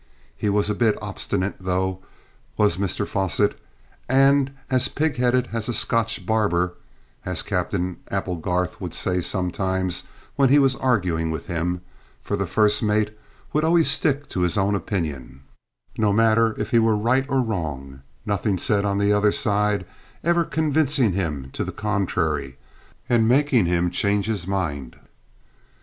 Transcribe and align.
He 0.35 0.49
was 0.49 0.67
a 0.67 0.73
bit 0.73 0.97
obstinate, 0.99 1.57
though, 1.59 1.99
was 2.57 2.77
Mr 2.77 3.05
Fosset; 3.05 3.55
and 4.09 4.49
"as 4.67 4.87
pigheaded 4.87 5.49
as 5.53 5.69
a 5.69 5.73
Scotch 5.75 6.25
barber," 6.25 6.73
as 7.23 7.43
Captain 7.43 7.97
Applegarth 8.09 8.81
would 8.81 8.95
say 8.95 9.21
sometimes 9.21 10.05
when 10.37 10.49
he 10.49 10.57
was 10.57 10.75
arguing 10.77 11.29
with 11.29 11.45
him, 11.45 11.81
for 12.19 12.35
the 12.35 12.47
first 12.47 12.81
mate 12.81 13.15
would 13.53 13.63
always 13.63 13.91
stick 13.91 14.27
to 14.29 14.41
his 14.41 14.57
own 14.57 14.73
opinion, 14.73 15.41
no 15.99 16.11
matter 16.11 16.59
if 16.59 16.71
he 16.71 16.79
were 16.79 16.97
right 16.97 17.27
or 17.29 17.39
wrong, 17.43 18.01
nothing 18.25 18.57
said 18.57 18.83
on 18.83 18.97
the 18.97 19.13
other 19.13 19.31
side 19.31 19.85
ever 20.23 20.43
convincing 20.43 21.11
him 21.13 21.51
to 21.53 21.63
the 21.63 21.71
contrary 21.71 22.57
and 23.07 23.27
making 23.29 23.67
him 23.67 23.91
change 23.91 24.25
his 24.25 24.47
mind. 24.47 24.97